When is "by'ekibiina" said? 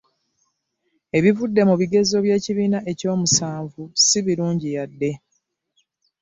2.25-2.79